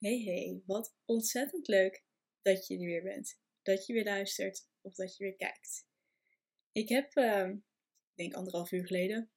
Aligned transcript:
Hey 0.00 0.22
hey, 0.22 0.62
wat 0.66 0.96
ontzettend 1.04 1.68
leuk 1.68 2.04
dat 2.42 2.66
je 2.66 2.74
er 2.74 2.84
weer 2.84 3.02
bent. 3.02 3.40
Dat 3.62 3.86
je 3.86 3.92
weer 3.92 4.04
luistert 4.04 4.68
of 4.80 4.94
dat 4.94 5.16
je 5.16 5.24
weer 5.24 5.36
kijkt. 5.36 5.86
Ik 6.72 6.88
heb, 6.88 7.16
uh, 7.16 7.50
denk 8.14 8.34
anderhalf 8.34 8.72
uur 8.72 8.86
geleden, 8.86 9.30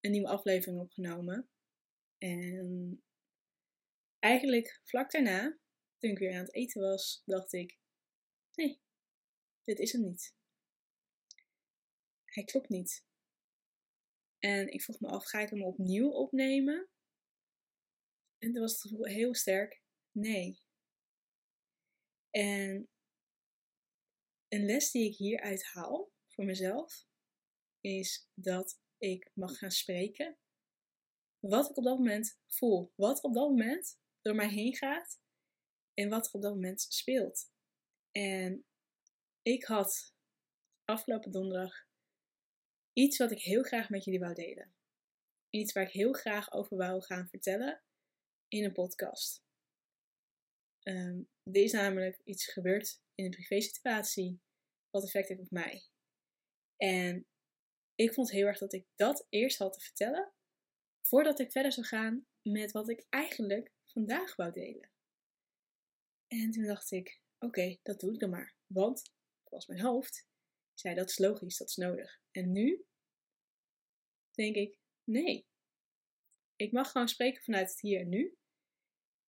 een 0.00 0.10
nieuwe 0.10 0.28
aflevering 0.28 0.80
opgenomen. 0.80 1.50
En 2.18 3.04
eigenlijk 4.18 4.80
vlak 4.84 5.10
daarna, 5.10 5.58
toen 5.98 6.10
ik 6.10 6.18
weer 6.18 6.32
aan 6.32 6.44
het 6.44 6.54
eten 6.54 6.82
was, 6.82 7.22
dacht 7.24 7.52
ik: 7.52 7.78
nee, 8.54 8.80
dit 9.64 9.78
is 9.78 9.92
hem 9.92 10.02
niet. 10.02 10.34
Hij 12.24 12.44
klopt 12.44 12.68
niet. 12.68 13.04
En 14.38 14.72
ik 14.72 14.82
vroeg 14.82 15.00
me 15.00 15.08
af: 15.08 15.24
ga 15.24 15.40
ik 15.40 15.50
hem 15.50 15.64
opnieuw 15.64 16.10
opnemen? 16.10 16.88
En 18.38 18.52
toen 18.52 18.60
was 18.60 18.72
het 18.72 18.80
gevoel 18.80 19.04
heel 19.04 19.34
sterk 19.34 19.86
Nee. 20.12 20.60
En 22.30 22.88
een 24.48 24.64
les 24.64 24.90
die 24.90 25.10
ik 25.10 25.16
hieruit 25.16 25.64
haal 25.64 26.12
voor 26.26 26.44
mezelf 26.44 27.06
is 27.80 28.28
dat 28.34 28.80
ik 28.98 29.30
mag 29.34 29.58
gaan 29.58 29.70
spreken 29.70 30.38
wat 31.38 31.70
ik 31.70 31.76
op 31.76 31.84
dat 31.84 31.98
moment 31.98 32.40
voel, 32.46 32.92
wat 32.94 33.22
op 33.22 33.34
dat 33.34 33.48
moment 33.48 33.98
door 34.20 34.34
mij 34.34 34.48
heen 34.48 34.76
gaat 34.76 35.20
en 35.94 36.08
wat 36.08 36.26
er 36.26 36.32
op 36.32 36.42
dat 36.42 36.54
moment 36.54 36.80
speelt. 36.80 37.50
En 38.10 38.66
ik 39.42 39.64
had 39.64 40.14
afgelopen 40.84 41.30
donderdag 41.30 41.86
iets 42.92 43.18
wat 43.18 43.30
ik 43.30 43.42
heel 43.42 43.62
graag 43.62 43.88
met 43.90 44.04
jullie 44.04 44.20
wou 44.20 44.34
delen. 44.34 44.74
Iets 45.50 45.72
waar 45.72 45.84
ik 45.84 45.92
heel 45.92 46.12
graag 46.12 46.52
over 46.52 46.76
wou 46.76 47.02
gaan 47.02 47.28
vertellen 47.28 47.82
in 48.48 48.64
een 48.64 48.72
podcast. 48.72 49.47
Um, 50.88 51.28
er 51.42 51.62
is 51.62 51.72
namelijk 51.72 52.20
iets 52.24 52.52
gebeurd 52.52 53.00
in 53.14 53.24
een 53.24 53.30
privésituatie 53.30 54.40
wat 54.90 55.04
effect 55.04 55.28
heeft 55.28 55.40
op 55.40 55.50
mij. 55.50 55.84
En 56.76 57.26
ik 57.94 58.12
vond 58.12 58.30
heel 58.30 58.46
erg 58.46 58.58
dat 58.58 58.72
ik 58.72 58.86
dat 58.94 59.26
eerst 59.28 59.58
had 59.58 59.72
te 59.72 59.80
vertellen 59.80 60.32
voordat 61.02 61.38
ik 61.38 61.52
verder 61.52 61.72
zou 61.72 61.86
gaan 61.86 62.26
met 62.42 62.72
wat 62.72 62.88
ik 62.88 63.06
eigenlijk 63.08 63.72
vandaag 63.84 64.36
wou 64.36 64.52
delen. 64.52 64.90
En 66.26 66.50
toen 66.50 66.66
dacht 66.66 66.90
ik, 66.90 67.20
oké, 67.38 67.78
dat 67.82 68.00
doe 68.00 68.12
ik 68.12 68.20
dan 68.20 68.30
maar. 68.30 68.54
Want, 68.66 69.12
was 69.44 69.66
mijn 69.66 69.80
hoofd, 69.80 70.26
zei 70.74 70.94
dat 70.94 71.08
is 71.10 71.18
logisch, 71.18 71.56
dat 71.56 71.68
is 71.68 71.76
nodig. 71.76 72.20
En 72.30 72.52
nu 72.52 72.84
denk 74.30 74.54
ik, 74.54 74.78
nee. 75.04 75.46
Ik 76.56 76.72
mag 76.72 76.90
gewoon 76.90 77.08
spreken 77.08 77.42
vanuit 77.42 77.70
het 77.70 77.80
hier 77.80 78.00
en 78.00 78.08
nu. 78.08 78.36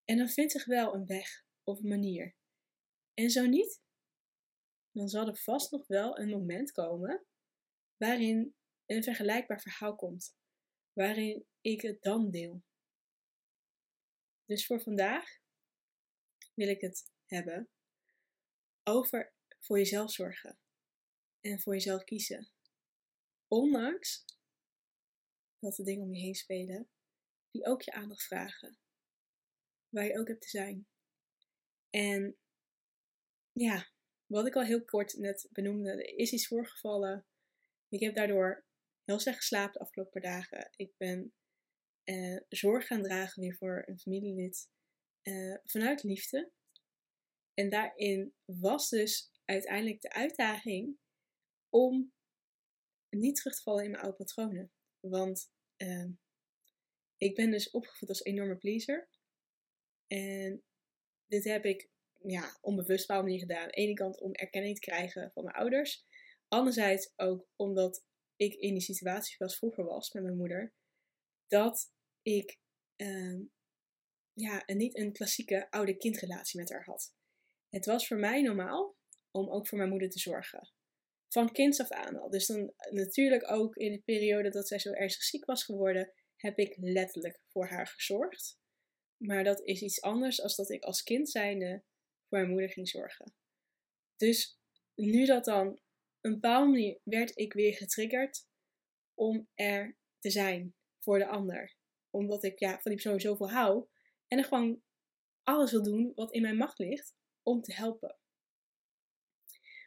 En 0.04 0.16
dan 0.16 0.28
vindt 0.28 0.52
zich 0.52 0.64
wel 0.64 0.94
een 0.94 1.06
weg 1.06 1.48
of 1.64 1.82
manier. 1.82 2.34
En 3.14 3.30
zo 3.30 3.46
niet, 3.46 3.80
dan 4.92 5.08
zal 5.08 5.26
er 5.26 5.36
vast 5.36 5.70
nog 5.70 5.86
wel 5.86 6.18
een 6.18 6.30
moment 6.30 6.72
komen 6.72 7.26
waarin 7.96 8.54
een 8.86 9.02
vergelijkbaar 9.02 9.60
verhaal 9.60 9.94
komt, 9.94 10.36
waarin 10.92 11.46
ik 11.60 11.80
het 11.80 12.02
dan 12.02 12.30
deel. 12.30 12.62
Dus 14.44 14.66
voor 14.66 14.80
vandaag 14.80 15.38
wil 16.54 16.68
ik 16.68 16.80
het 16.80 17.12
hebben 17.26 17.68
over 18.82 19.34
voor 19.58 19.78
jezelf 19.78 20.12
zorgen 20.12 20.58
en 21.40 21.60
voor 21.60 21.72
jezelf 21.72 22.04
kiezen. 22.04 22.50
Ondanks 23.48 24.24
dat 25.58 25.76
de 25.76 25.82
dingen 25.82 26.02
om 26.02 26.14
je 26.14 26.20
heen 26.20 26.34
spelen 26.34 26.90
die 27.50 27.66
ook 27.66 27.82
je 27.82 27.92
aandacht 27.92 28.22
vragen, 28.22 28.78
waar 29.88 30.04
je 30.04 30.18
ook 30.18 30.28
hebt 30.28 30.42
te 30.42 30.48
zijn. 30.48 30.86
En 31.90 32.36
ja, 33.52 33.88
wat 34.26 34.46
ik 34.46 34.56
al 34.56 34.64
heel 34.64 34.84
kort 34.84 35.16
net 35.18 35.48
benoemde, 35.52 35.90
er 35.90 36.18
is 36.18 36.32
iets 36.32 36.46
voorgevallen. 36.46 37.26
Ik 37.88 38.00
heb 38.00 38.14
daardoor 38.14 38.64
heel 39.04 39.18
slecht 39.18 39.36
geslapen 39.38 39.72
de 39.72 39.78
afgelopen 39.78 40.20
dagen. 40.20 40.70
Ik 40.76 40.92
ben 40.96 41.34
eh, 42.04 42.40
zorg 42.48 42.86
gaan 42.86 43.02
dragen 43.02 43.42
weer 43.42 43.56
voor 43.56 43.82
een 43.86 43.98
familielid 43.98 44.68
eh, 45.22 45.56
vanuit 45.64 46.02
liefde. 46.02 46.50
En 47.54 47.68
daarin 47.68 48.34
was 48.44 48.88
dus 48.88 49.30
uiteindelijk 49.44 50.00
de 50.00 50.12
uitdaging 50.12 50.98
om 51.68 52.12
niet 53.08 53.36
terug 53.36 53.56
te 53.56 53.62
vallen 53.62 53.84
in 53.84 53.90
mijn 53.90 54.02
oude 54.02 54.16
patronen. 54.16 54.72
Want 55.00 55.50
uh, 55.76 56.08
ik 57.16 57.34
ben 57.34 57.50
dus 57.50 57.70
opgevoed 57.70 58.08
als 58.08 58.22
enorme 58.22 58.56
pleaser. 58.56 59.08
En 60.06 60.62
dit 61.30 61.44
heb 61.44 61.64
ik 61.64 61.90
ja, 62.18 62.58
onbewust 62.60 63.10
een 63.10 63.16
manier 63.16 63.38
gedaan. 63.38 63.62
Aan 63.62 63.68
de 63.68 63.74
ene 63.74 63.94
kant 63.94 64.20
om 64.20 64.32
erkenning 64.32 64.74
te 64.74 64.80
krijgen 64.80 65.30
van 65.32 65.44
mijn 65.44 65.56
ouders. 65.56 66.06
Anderzijds 66.48 67.12
ook 67.16 67.48
omdat 67.56 68.04
ik 68.36 68.54
in 68.54 68.72
die 68.72 68.82
situatie 68.82 69.34
was 69.38 69.56
vroeger 69.56 69.84
was 69.84 70.12
met 70.12 70.22
mijn 70.22 70.36
moeder. 70.36 70.74
Dat 71.46 71.92
ik 72.22 72.58
uh, 72.96 73.40
ja, 74.32 74.62
niet 74.66 74.96
een 74.96 75.12
klassieke 75.12 75.70
oude-kindrelatie 75.70 76.60
met 76.60 76.70
haar 76.70 76.84
had. 76.84 77.14
Het 77.68 77.86
was 77.86 78.06
voor 78.06 78.16
mij 78.16 78.42
normaal 78.42 78.96
om 79.30 79.50
ook 79.50 79.68
voor 79.68 79.78
mijn 79.78 79.90
moeder 79.90 80.10
te 80.10 80.18
zorgen. 80.18 80.72
Van 81.28 81.52
kinds 81.52 81.80
af 81.80 81.90
aan 81.90 82.16
al. 82.16 82.30
Dus 82.30 82.46
dan 82.46 82.72
natuurlijk 82.90 83.50
ook 83.50 83.76
in 83.76 83.92
de 83.92 84.02
periode 84.02 84.50
dat 84.50 84.68
zij 84.68 84.78
zo 84.78 84.92
ernstig 84.92 85.22
ziek 85.22 85.44
was 85.44 85.64
geworden, 85.64 86.12
heb 86.36 86.58
ik 86.58 86.76
letterlijk 86.76 87.40
voor 87.46 87.66
haar 87.66 87.86
gezorgd. 87.86 88.59
Maar 89.22 89.44
dat 89.44 89.60
is 89.60 89.82
iets 89.82 90.00
anders 90.00 90.40
dan 90.40 90.54
dat 90.54 90.70
ik 90.70 90.82
als 90.82 91.02
kind 91.02 91.30
zijnde 91.30 91.82
voor 92.28 92.38
mijn 92.38 92.50
moeder 92.50 92.70
ging 92.70 92.88
zorgen. 92.88 93.34
Dus 94.16 94.58
nu 94.94 95.24
dat 95.24 95.44
dan 95.44 95.80
een 96.20 96.32
bepaalde 96.32 96.70
manier 96.70 97.00
werd 97.04 97.38
ik 97.38 97.52
weer 97.52 97.74
getriggerd 97.74 98.46
om 99.14 99.48
er 99.54 99.96
te 100.18 100.30
zijn 100.30 100.74
voor 100.98 101.18
de 101.18 101.26
ander. 101.26 101.76
Omdat 102.10 102.44
ik 102.44 102.58
ja, 102.58 102.70
van 102.70 102.90
die 102.90 103.00
persoon 103.00 103.20
zoveel 103.20 103.50
hou 103.50 103.86
en 104.26 104.38
er 104.38 104.44
gewoon 104.44 104.82
alles 105.42 105.70
wil 105.70 105.82
doen 105.82 106.12
wat 106.14 106.32
in 106.32 106.42
mijn 106.42 106.56
macht 106.56 106.78
ligt 106.78 107.14
om 107.42 107.62
te 107.62 107.72
helpen. 107.72 108.18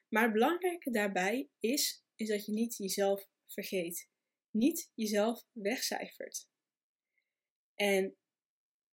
Maar 0.09 0.23
het 0.23 0.33
belangrijke 0.33 0.91
daarbij 0.91 1.50
is, 1.59 2.05
is 2.15 2.27
dat 2.27 2.45
je 2.45 2.51
niet 2.51 2.77
jezelf 2.77 3.27
vergeet. 3.47 4.09
Niet 4.50 4.91
jezelf 4.94 5.45
wegcijfert. 5.51 6.47
En 7.75 8.17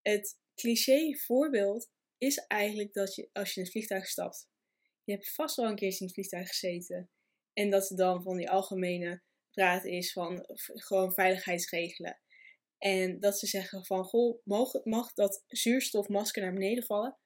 het 0.01 0.39
cliché 0.55 1.17
voorbeeld 1.17 1.89
is 2.17 2.37
eigenlijk 2.37 2.93
dat 2.93 3.15
je 3.15 3.29
als 3.33 3.49
je 3.49 3.55
in 3.55 3.61
het 3.61 3.71
vliegtuig 3.71 4.07
stapt, 4.07 4.49
je 5.03 5.11
hebt 5.11 5.33
vast 5.33 5.55
wel 5.55 5.69
een 5.69 5.75
keer 5.75 5.99
in 5.99 6.05
het 6.05 6.13
vliegtuig 6.13 6.47
gezeten. 6.47 7.09
En 7.53 7.69
dat 7.69 7.89
er 7.89 7.95
dan 7.95 8.23
van 8.23 8.37
die 8.37 8.49
algemene 8.49 9.21
praat 9.51 9.85
is 9.85 10.13
van 10.13 10.43
gewoon 10.57 11.13
veiligheidsregelen. 11.13 12.19
En 12.77 13.19
dat 13.19 13.39
ze 13.39 13.47
zeggen 13.47 13.85
van, 13.85 14.03
goh, 14.03 14.41
mag, 14.43 14.83
mag 14.83 15.13
dat 15.13 15.43
zuurstofmasker 15.47 16.41
naar 16.41 16.53
beneden 16.53 16.83
vallen? 16.83 17.17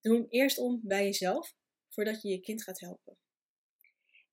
Doe 0.00 0.16
hem 0.16 0.26
eerst 0.28 0.58
om 0.58 0.80
bij 0.82 1.04
jezelf, 1.04 1.54
voordat 1.88 2.22
je 2.22 2.28
je 2.28 2.40
kind 2.40 2.62
gaat 2.62 2.80
helpen. 2.80 3.18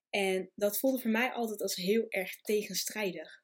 En 0.09 0.51
dat 0.55 0.79
voelde 0.79 0.99
voor 0.99 1.11
mij 1.11 1.31
altijd 1.31 1.61
als 1.61 1.75
heel 1.75 2.05
erg 2.09 2.41
tegenstrijdig. 2.41 3.43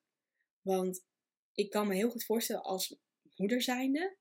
Want 0.61 1.05
ik 1.53 1.69
kan 1.69 1.87
me 1.87 1.95
heel 1.95 2.09
goed 2.09 2.25
voorstellen 2.25 2.63
als 2.63 2.97
moeder 3.37 3.61
zijnde, 3.61 4.17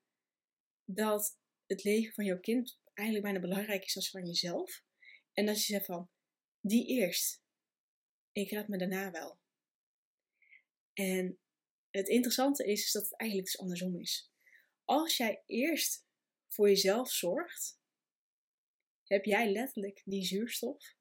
dat 0.85 1.39
het 1.65 1.83
leven 1.83 2.13
van 2.13 2.25
jouw 2.25 2.39
kind 2.39 2.79
eigenlijk 2.93 3.27
bijna 3.27 3.47
belangrijk 3.47 3.85
is 3.85 3.95
als 3.95 4.09
van 4.09 4.25
jezelf. 4.25 4.83
En 5.33 5.45
dat 5.45 5.57
je 5.57 5.73
zegt 5.73 5.85
van, 5.85 6.09
die 6.59 6.87
eerst. 6.87 7.41
Ik 8.31 8.49
red 8.49 8.67
me 8.67 8.77
daarna 8.77 9.11
wel. 9.11 9.39
En 10.93 11.39
het 11.89 12.07
interessante 12.07 12.65
is, 12.65 12.83
is 12.83 12.91
dat 12.91 13.03
het 13.03 13.19
eigenlijk 13.19 13.51
dus 13.51 13.59
andersom 13.61 13.99
is. 13.99 14.31
Als 14.83 15.17
jij 15.17 15.43
eerst 15.45 16.05
voor 16.47 16.67
jezelf 16.67 17.11
zorgt, 17.11 17.79
heb 19.03 19.25
jij 19.25 19.51
letterlijk 19.51 20.01
die 20.05 20.25
zuurstof 20.25 20.95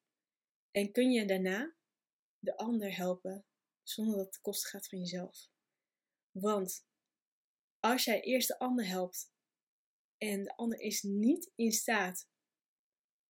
en 0.71 0.93
kun 0.93 1.11
je 1.11 1.27
daarna 1.27 1.77
de 2.39 2.57
ander 2.57 2.97
helpen 2.97 3.47
zonder 3.83 4.17
dat 4.17 4.27
het 4.27 4.41
kosten 4.41 4.71
gaat 4.71 4.89
van 4.89 4.99
jezelf. 4.99 5.49
Want 6.31 6.87
als 7.91 8.05
jij 8.05 8.21
eerst 8.21 8.49
de 8.49 8.59
ander 8.59 8.87
helpt 8.87 9.33
en 10.19 10.43
de 10.43 10.57
ander 10.57 10.81
is 10.81 11.03
niet 11.03 11.53
in 11.55 11.73
staat 11.73 12.29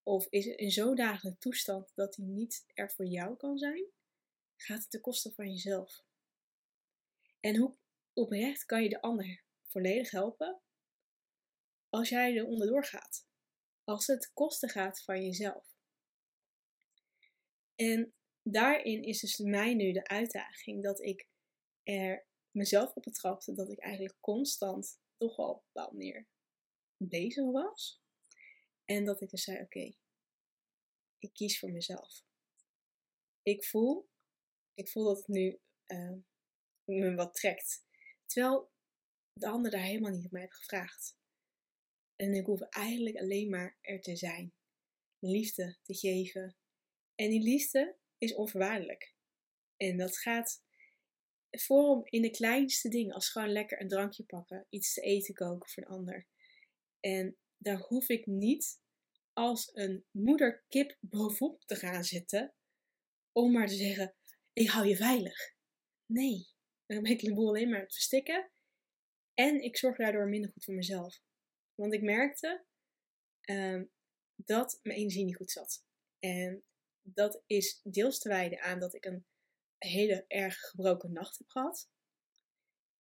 of 0.02 0.26
is 0.30 0.46
in 0.46 0.70
zodanige 0.70 1.38
toestand 1.38 1.92
dat 1.94 2.16
hij 2.16 2.24
niet 2.24 2.64
er 2.74 2.90
voor 2.90 3.06
jou 3.06 3.36
kan 3.36 3.58
zijn, 3.58 3.86
gaat 4.56 4.78
het 4.78 4.90
ten 4.90 5.00
koste 5.00 5.32
van 5.32 5.50
jezelf. 5.50 6.04
En 7.40 7.56
hoe 7.56 7.76
oprecht 8.12 8.64
kan 8.64 8.82
je 8.82 8.88
de 8.88 9.00
ander 9.00 9.44
volledig 9.62 10.10
helpen 10.10 10.60
als 11.88 12.08
jij 12.08 12.36
er 12.36 12.46
onderdoor 12.46 12.84
gaat? 12.84 13.26
Als 13.84 14.06
het 14.06 14.32
kosten 14.32 14.68
gaat 14.68 15.02
van 15.02 15.24
jezelf. 15.24 15.76
En 17.74 18.14
daarin 18.42 19.02
is 19.02 19.20
dus 19.20 19.38
mij 19.38 19.74
nu 19.74 19.92
de 19.92 20.06
uitdaging 20.06 20.82
dat 20.82 21.00
ik 21.00 21.28
er 21.82 22.25
mezelf 22.56 22.94
op 22.94 23.02
betrapte 23.02 23.54
dat 23.54 23.70
ik 23.70 23.78
eigenlijk 23.78 24.16
constant 24.20 25.00
toch 25.16 25.36
wel 25.36 25.64
manier 25.72 26.28
bezig 26.96 27.44
was. 27.44 28.02
En 28.84 29.04
dat 29.04 29.20
ik 29.20 29.30
dus 29.30 29.42
zei: 29.42 29.62
Oké, 29.62 29.94
ik 31.18 31.32
kies 31.32 31.58
voor 31.58 31.70
mezelf. 31.70 32.24
Ik 33.42 33.64
voel, 33.64 34.08
ik 34.74 34.88
voel 34.88 35.04
dat 35.04 35.16
het 35.16 35.28
nu 35.28 35.60
uh, 35.86 36.16
me 36.84 37.14
wat 37.14 37.34
trekt. 37.34 37.84
Terwijl 38.26 38.70
de 39.32 39.48
ander 39.48 39.70
daar 39.70 39.82
helemaal 39.82 40.10
niet 40.10 40.24
op 40.24 40.30
mij 40.30 40.40
heeft 40.40 40.56
gevraagd. 40.56 41.16
En 42.16 42.34
ik 42.34 42.46
hoef 42.46 42.60
eigenlijk 42.60 43.16
alleen 43.16 43.50
maar 43.50 43.78
er 43.80 44.00
te 44.00 44.16
zijn. 44.16 44.54
Liefde 45.18 45.78
te 45.82 45.94
geven. 45.94 46.56
En 47.14 47.30
die 47.30 47.42
liefde 47.42 47.96
is 48.18 48.34
onvoorwaardelijk. 48.34 49.14
En 49.76 49.96
dat 49.96 50.18
gaat 50.18 50.64
vorm 51.62 52.00
in 52.04 52.22
de 52.22 52.30
kleinste 52.30 52.88
dingen. 52.88 53.14
Als 53.14 53.30
gewoon 53.30 53.52
lekker 53.52 53.80
een 53.80 53.88
drankje 53.88 54.24
pakken, 54.24 54.66
iets 54.68 54.94
te 54.94 55.00
eten 55.00 55.34
koken 55.34 55.68
voor 55.68 55.82
een 55.82 55.88
ander. 55.88 56.26
En 57.00 57.36
daar 57.56 57.78
hoef 57.78 58.08
ik 58.08 58.26
niet 58.26 58.80
als 59.32 59.70
een 59.74 60.04
moederkip 60.10 60.96
bovenop 61.00 61.64
te 61.64 61.76
gaan 61.76 62.04
zitten. 62.04 62.54
Om 63.32 63.52
maar 63.52 63.66
te 63.66 63.74
zeggen, 63.74 64.14
ik 64.52 64.68
hou 64.68 64.86
je 64.86 64.96
veilig. 64.96 65.54
Nee, 66.06 66.46
dan 66.86 67.02
ben 67.02 67.12
ik 67.12 67.20
de 67.20 67.34
boel 67.34 67.48
alleen 67.48 67.68
maar 67.68 67.80
het 67.80 67.92
verstikken. 67.92 68.50
En 69.34 69.62
ik 69.62 69.76
zorg 69.76 69.96
daardoor 69.96 70.28
minder 70.28 70.50
goed 70.50 70.64
voor 70.64 70.74
mezelf. 70.74 71.20
Want 71.74 71.92
ik 71.92 72.02
merkte 72.02 72.64
uh, 73.50 73.82
dat 74.34 74.80
mijn 74.82 74.98
energie 74.98 75.24
niet 75.24 75.36
goed 75.36 75.50
zat. 75.50 75.84
En 76.18 76.64
dat 77.02 77.42
is 77.46 77.80
deels 77.82 78.18
te 78.18 78.28
wijden 78.28 78.60
aan 78.60 78.80
dat 78.80 78.94
ik 78.94 79.04
een 79.04 79.26
hele 79.86 80.24
erg 80.26 80.58
gebroken 80.58 81.12
nacht 81.12 81.38
heb 81.38 81.48
gehad. 81.48 81.90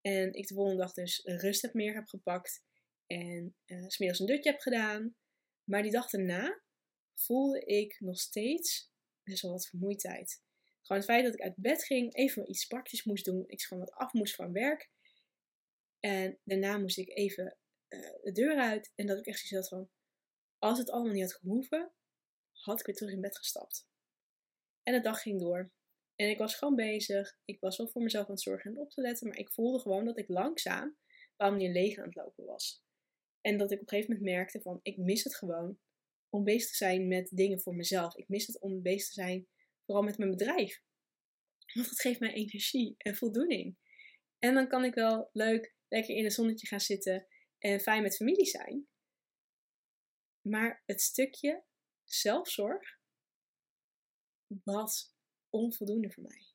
En 0.00 0.32
ik 0.32 0.46
de 0.46 0.54
volgende 0.54 0.80
dag 0.80 0.92
dus 0.92 1.22
rust 1.24 1.62
heb 1.62 1.74
meer 1.74 1.94
heb 1.94 2.06
gepakt. 2.06 2.64
En 3.06 3.56
uh, 3.66 3.88
smiddags 3.88 4.20
een 4.20 4.26
dutje 4.26 4.50
heb 4.50 4.60
gedaan. 4.60 5.16
Maar 5.64 5.82
die 5.82 5.92
dag 5.92 6.10
daarna 6.10 6.62
voelde 7.14 7.60
ik 7.60 8.00
nog 8.00 8.20
steeds 8.20 8.90
best 9.22 9.42
wel 9.42 9.50
wat 9.52 9.66
vermoeidheid. 9.66 10.42
Gewoon 10.82 11.02
het 11.02 11.10
feit 11.10 11.24
dat 11.24 11.34
ik 11.34 11.40
uit 11.40 11.56
bed 11.56 11.84
ging, 11.84 12.14
even 12.14 12.50
iets 12.50 12.66
praktisch 12.66 13.04
moest 13.04 13.24
doen. 13.24 13.44
Ik 13.46 13.62
gewoon 13.62 13.84
wat 13.84 13.94
af 13.94 14.12
moest 14.12 14.34
van 14.34 14.52
werk. 14.52 14.90
En 16.00 16.38
daarna 16.44 16.78
moest 16.78 16.98
ik 16.98 17.08
even 17.08 17.56
uh, 17.88 18.00
de 18.22 18.32
deur 18.32 18.58
uit. 18.58 18.92
En 18.94 19.06
dat 19.06 19.18
ik 19.18 19.26
echt 19.26 19.38
zoiets 19.38 19.68
had 19.68 19.78
van, 19.78 19.90
als 20.58 20.78
het 20.78 20.90
allemaal 20.90 21.12
niet 21.12 21.22
had 21.22 21.34
gehoeven, 21.34 21.92
had 22.52 22.80
ik 22.80 22.86
weer 22.86 22.94
terug 22.94 23.12
in 23.12 23.20
bed 23.20 23.38
gestapt. 23.38 23.88
En 24.82 24.92
de 24.92 25.00
dag 25.00 25.22
ging 25.22 25.40
door. 25.40 25.72
En 26.16 26.28
ik 26.28 26.38
was 26.38 26.54
gewoon 26.54 26.74
bezig. 26.74 27.38
Ik 27.44 27.60
was 27.60 27.76
wel 27.76 27.88
voor 27.88 28.02
mezelf 28.02 28.24
aan 28.26 28.32
het 28.32 28.42
zorgen 28.42 28.70
en 28.70 28.80
op 28.80 28.90
te 28.90 29.00
letten. 29.00 29.28
Maar 29.28 29.38
ik 29.38 29.52
voelde 29.52 29.80
gewoon 29.80 30.04
dat 30.04 30.18
ik 30.18 30.28
langzaam 30.28 30.96
waarom 31.36 31.58
die 31.58 31.70
leeg 31.70 31.98
aan 31.98 32.04
het 32.04 32.14
lopen 32.14 32.44
was. 32.44 32.84
En 33.40 33.58
dat 33.58 33.70
ik 33.70 33.80
op 33.80 33.82
een 33.82 33.88
gegeven 33.88 34.14
moment 34.14 34.34
merkte 34.34 34.60
van 34.60 34.80
ik 34.82 34.96
mis 34.96 35.24
het 35.24 35.36
gewoon 35.36 35.78
om 36.28 36.44
bezig 36.44 36.70
te 36.70 36.76
zijn 36.76 37.08
met 37.08 37.28
dingen 37.30 37.60
voor 37.60 37.74
mezelf. 37.74 38.16
Ik 38.16 38.28
mis 38.28 38.46
het 38.46 38.60
om 38.60 38.82
bezig 38.82 39.06
te 39.06 39.12
zijn 39.12 39.48
vooral 39.84 40.04
met 40.04 40.18
mijn 40.18 40.30
bedrijf. 40.30 40.82
Want 41.74 41.88
dat 41.88 42.00
geeft 42.00 42.20
mij 42.20 42.32
energie 42.32 42.94
en 42.98 43.16
voldoening. 43.16 43.76
En 44.38 44.54
dan 44.54 44.68
kan 44.68 44.84
ik 44.84 44.94
wel 44.94 45.30
leuk 45.32 45.74
lekker 45.88 46.14
in 46.14 46.24
het 46.24 46.32
zonnetje 46.32 46.66
gaan 46.66 46.80
zitten 46.80 47.26
en 47.58 47.80
fijn 47.80 48.02
met 48.02 48.16
familie 48.16 48.46
zijn. 48.46 48.88
Maar 50.40 50.82
het 50.86 51.00
stukje 51.00 51.64
zelfzorg 52.04 52.98
was 54.64 55.15
onvoldoende 55.58 56.10
voor 56.10 56.22
mij. 56.22 56.46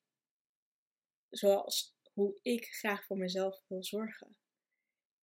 Zoals 1.30 1.95
hoe 2.13 2.39
ik 2.42 2.65
graag 2.65 3.06
voor 3.06 3.18
mezelf 3.18 3.63
wil 3.68 3.83
zorgen. 3.83 4.38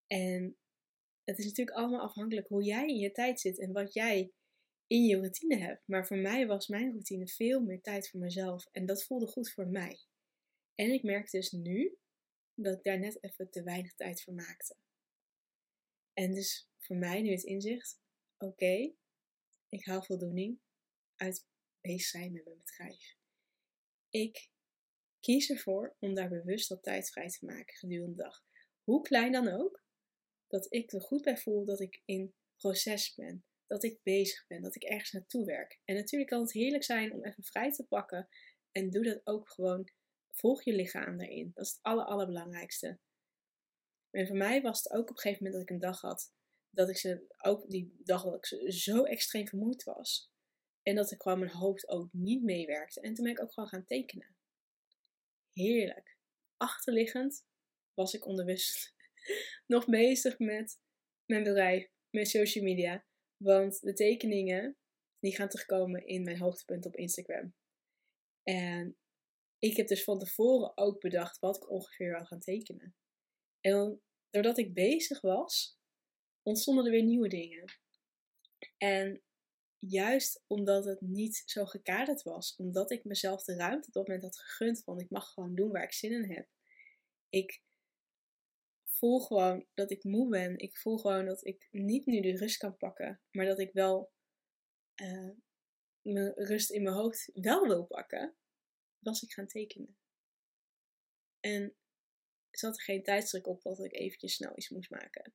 En 0.07 0.59
het 1.25 1.39
is 1.39 1.45
natuurlijk 1.45 1.77
allemaal 1.77 2.01
afhankelijk 2.01 2.49
hoe 2.49 2.63
jij 2.63 2.87
in 2.87 2.99
je 2.99 3.13
tijd 3.13 3.41
zit 3.41 3.59
en 3.59 3.73
wat 3.73 3.93
jij 3.95 4.33
in 4.87 5.05
je 5.05 5.17
routine 5.17 5.57
hebt. 5.57 5.83
Maar 5.87 6.07
voor 6.07 6.17
mij 6.17 6.47
was 6.47 6.69
mijn 6.69 6.91
routine 6.91 7.29
veel 7.29 7.61
meer 7.61 7.81
tijd 7.81 8.09
voor 8.09 8.21
mezelf. 8.21 8.67
En 8.73 8.87
dat 8.87 9.05
voelde 9.05 9.27
goed 9.27 9.53
voor 9.53 9.67
mij. 9.67 9.99
En 10.75 10.93
ik 10.93 11.03
merk 11.03 11.31
dus 11.31 11.51
nu 11.51 11.97
dat 12.55 12.77
ik 12.77 12.83
daar 12.83 12.99
net 12.99 13.23
even 13.23 13.51
te 13.51 13.63
weinig 13.63 13.95
tijd 13.95 14.23
voor 14.23 14.35
maakte. 14.35 14.77
En 16.13 16.35
dus 16.35 16.69
voor 16.79 16.97
mij 16.97 17.23
nu 17.23 17.31
het 17.31 17.43
inzicht: 17.43 18.01
oké, 18.39 18.95
ik 19.69 19.85
haal 19.85 20.03
voldoening 20.03 20.61
uit 21.17 21.47
bezig 21.81 22.07
zijn 22.07 22.33
met 22.33 22.45
mijn 22.45 22.59
bedrijf. 22.59 23.18
Ik 24.11 24.51
kies 25.21 25.51
ervoor 25.51 25.97
om 25.99 26.15
daar 26.15 26.29
bewust 26.29 26.69
wat 26.69 26.83
tijd 26.83 27.11
vrij 27.11 27.29
te 27.29 27.45
maken 27.45 27.75
gedurende 27.75 28.17
de 28.17 28.23
dag. 28.23 28.45
Hoe 28.83 29.03
klein 29.03 29.33
dan 29.33 29.49
ook, 29.49 29.83
dat 30.47 30.73
ik 30.73 30.93
er 30.93 31.01
goed 31.01 31.23
bij 31.23 31.37
voel 31.37 31.65
dat 31.65 31.81
ik 31.81 32.03
in 32.05 32.35
proces 32.57 33.15
ben, 33.15 33.45
dat 33.67 33.83
ik 33.83 34.03
bezig 34.03 34.47
ben, 34.47 34.63
dat 34.63 34.75
ik 34.75 34.83
ergens 34.83 35.13
naartoe 35.13 35.45
werk. 35.45 35.81
En 35.85 35.95
natuurlijk 35.95 36.31
kan 36.31 36.41
het 36.41 36.53
heerlijk 36.53 36.85
zijn 36.85 37.13
om 37.13 37.25
even 37.25 37.45
vrij 37.45 37.73
te 37.73 37.87
pakken 37.87 38.29
en 38.73 38.91
doe 38.91 39.05
dat 39.05 39.21
ook 39.25 39.49
gewoon. 39.49 39.91
Volg 40.33 40.63
je 40.63 40.73
lichaam 40.73 41.19
daarin. 41.19 41.51
Dat 41.55 41.65
is 41.65 41.73
het 41.73 41.83
aller, 41.83 42.05
allerbelangrijkste. 42.05 42.99
En 44.11 44.27
voor 44.27 44.37
mij 44.37 44.63
was 44.63 44.83
het 44.83 44.93
ook 44.93 45.11
op 45.11 45.17
een 45.17 45.19
gegeven 45.19 45.45
moment 45.45 45.55
dat 45.55 45.63
ik 45.63 45.75
een 45.75 45.91
dag 45.91 46.01
had, 46.01 46.33
dat 46.71 46.89
ik 46.89 46.97
ze 46.97 47.27
ook 47.37 47.71
die 47.71 47.95
dag 47.99 48.25
dat 48.25 48.35
ik 48.35 48.73
zo 48.73 49.05
extreem 49.05 49.49
vermoeid 49.49 49.85
was. 49.85 50.31
En 50.89 50.95
dat 50.95 51.11
ik 51.11 51.23
gewoon 51.23 51.39
mijn 51.39 51.51
hoofd 51.51 51.89
ook 51.89 52.13
niet 52.13 52.43
meewerkte. 52.43 53.01
En 53.01 53.15
toen 53.15 53.25
ben 53.25 53.33
ik 53.33 53.43
ook 53.43 53.53
gewoon 53.53 53.69
gaan 53.69 53.85
tekenen. 53.85 54.37
Heerlijk. 55.53 56.17
Achterliggend 56.57 57.47
was 57.95 58.15
ik 58.15 58.27
onderwist 58.27 58.95
nog 59.67 59.87
bezig 59.87 60.39
met 60.39 60.81
mijn 61.25 61.43
bedrijf, 61.43 61.91
met 62.11 62.29
social 62.29 62.65
media. 62.65 63.07
Want 63.37 63.81
de 63.81 63.93
tekeningen, 63.93 64.77
die 65.19 65.35
gaan 65.35 65.49
terugkomen 65.49 66.07
in 66.07 66.23
mijn 66.23 66.39
hoogtepunt 66.39 66.87
op 66.87 66.97
Instagram. 66.97 67.55
En 68.43 68.99
ik 69.59 69.77
heb 69.77 69.87
dus 69.87 70.05
van 70.05 70.19
tevoren 70.19 70.77
ook 70.77 71.01
bedacht 71.01 71.39
wat 71.39 71.57
ik 71.57 71.71
ongeveer 71.71 72.11
wil 72.11 72.25
gaan 72.25 72.41
tekenen. 72.41 72.95
En 73.61 74.03
doordat 74.31 74.59
ik 74.59 74.75
bezig 74.75 75.21
was, 75.21 75.79
ontstonden 76.43 76.85
er 76.85 76.91
weer 76.91 77.05
nieuwe 77.05 77.29
dingen. 77.29 77.65
En 78.77 79.23
juist 79.79 80.45
omdat 80.47 80.85
het 80.85 81.01
niet 81.01 81.43
zo 81.47 81.65
gekaderd 81.65 82.23
was, 82.23 82.57
omdat 82.57 82.91
ik 82.91 83.05
mezelf 83.05 83.45
de 83.45 83.55
ruimte 83.55 83.87
op 83.87 83.93
dat 83.93 84.07
moment 84.07 84.25
had 84.25 84.39
gegund 84.39 84.83
van 84.83 85.01
ik 85.01 85.11
mag 85.11 85.33
gewoon 85.33 85.55
doen 85.55 85.71
waar 85.71 85.83
ik 85.83 85.93
zin 85.93 86.13
in 86.13 86.33
heb. 86.33 86.49
Ik 87.29 87.63
voel 88.85 89.21
gewoon 89.21 89.67
dat 89.75 89.91
ik 89.91 90.05
moe 90.05 90.29
ben. 90.29 90.59
Ik 90.59 90.77
voel 90.77 90.99
gewoon 90.99 91.27
dat 91.27 91.47
ik 91.47 91.69
niet 91.71 92.07
nu 92.07 92.21
de 92.21 92.37
rust 92.37 92.57
kan 92.57 92.77
pakken, 92.77 93.21
maar 93.31 93.47
dat 93.47 93.59
ik 93.59 93.73
wel 93.73 94.13
uh, 95.03 95.31
mijn 96.03 96.33
rust 96.35 96.71
in 96.71 96.83
mijn 96.83 96.97
hoofd 96.97 97.31
wel 97.33 97.67
wil 97.67 97.85
pakken, 97.85 98.37
was 98.99 99.23
ik 99.23 99.33
gaan 99.33 99.47
tekenen. 99.47 99.99
En 101.41 101.77
zat 102.51 102.77
er 102.77 102.83
geen 102.83 103.03
tijdsdruk 103.03 103.47
op 103.47 103.63
dat 103.63 103.85
ik 103.85 103.93
eventjes 103.93 104.35
snel 104.35 104.53
iets 104.55 104.69
moest 104.69 104.91
maken. 104.91 105.35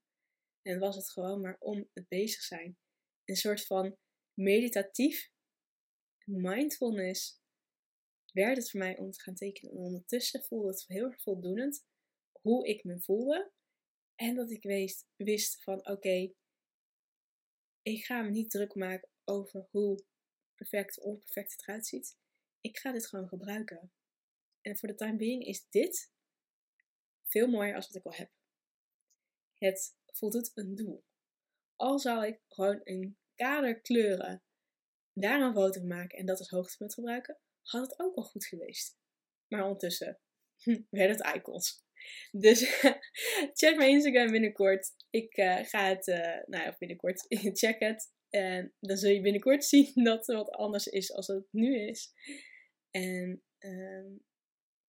En 0.62 0.80
was 0.80 0.96
het 0.96 1.12
gewoon 1.12 1.42
maar 1.42 1.56
om 1.60 1.90
het 1.94 2.08
bezig 2.08 2.42
zijn. 2.42 2.78
Een 3.26 3.36
soort 3.36 3.66
van 3.66 3.98
meditatief 4.34 5.32
mindfulness 6.26 7.42
werd 8.32 8.58
het 8.58 8.72
voor 8.72 8.80
mij 8.80 8.98
om 8.98 9.12
te 9.12 9.22
gaan 9.22 9.36
tekenen. 9.36 9.72
En 9.72 9.78
ondertussen 9.78 10.44
voelde 10.44 10.68
het 10.68 10.88
heel 10.88 11.06
erg 11.06 11.22
voldoenend 11.22 11.86
hoe 12.32 12.68
ik 12.68 12.84
me 12.84 13.00
voelde. 13.00 13.52
En 14.16 14.36
dat 14.36 14.52
ik 14.52 14.64
wist, 14.64 15.08
wist 15.16 15.64
van 15.64 15.88
oké, 15.88 16.34
ik 17.82 18.06
ga 18.06 18.22
me 18.22 18.30
niet 18.30 18.50
druk 18.50 18.76
maken 18.76 19.10
over 19.24 19.68
hoe 19.72 20.06
perfect 20.56 21.00
of 21.00 21.04
onperfect 21.04 21.52
het 21.52 21.62
eruit 21.62 21.86
ziet. 21.86 22.18
Ik 22.62 22.78
ga 22.78 22.92
dit 22.92 23.08
gewoon 23.08 23.28
gebruiken. 23.28 23.94
En 24.62 24.78
voor 24.78 24.90
de 24.90 24.96
time 24.96 25.16
being 25.16 25.46
is 25.46 25.68
dit 25.70 26.12
veel 27.24 27.48
mooier 27.48 27.76
als 27.76 27.88
wat 27.88 27.96
ik 27.96 28.06
al 28.06 28.14
heb. 28.14 28.32
Het 29.54 29.96
voldoet 30.06 30.52
een 30.54 30.76
doel. 30.76 31.04
Al 31.76 32.00
zou 32.00 32.26
ik 32.26 32.42
gewoon 32.48 32.82
een 32.84 33.18
kader 33.36 33.82
kleuren, 33.82 34.44
daar 35.14 35.42
een 35.42 35.54
foto 35.54 35.80
van 35.80 35.88
maken 35.88 36.18
en 36.18 36.26
dat 36.26 36.40
als 36.40 36.50
hoogtepunt 36.50 36.94
gebruiken, 36.94 37.40
had 37.62 37.90
het 37.90 38.00
ook 38.00 38.16
al 38.16 38.24
goed 38.24 38.46
geweest. 38.46 38.98
Maar 39.48 39.64
ondertussen 39.64 40.20
werden 40.90 41.18
het 41.18 41.36
icons. 41.36 41.84
Dus 42.32 42.80
check 43.60 43.76
mijn 43.76 43.90
Instagram 43.90 44.32
binnenkort. 44.32 44.92
Ik 45.10 45.38
uh, 45.38 45.64
ga 45.64 45.88
het, 45.88 46.08
uh, 46.08 46.46
nou 46.46 46.64
ja, 46.64 46.76
binnenkort, 46.80 47.26
check 47.62 47.80
het. 47.80 48.12
En 48.30 48.74
dan 48.80 48.98
zul 48.98 49.12
je 49.12 49.22
binnenkort 49.22 49.66
zien 49.74 50.04
dat 50.04 50.28
het 50.28 50.36
wat 50.36 50.52
anders 50.52 50.88
is 50.88 51.14
als 51.14 51.28
het 51.28 51.48
nu 51.52 51.88
is. 51.88 52.14
En 52.92 53.44
uh, 53.60 54.20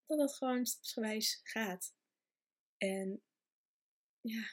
dat 0.06 0.18
het 0.18 0.34
gewoon 0.34 0.66
stapsgewijs 0.66 1.40
gaat. 1.42 1.94
En 2.76 3.22
ja, 4.20 4.44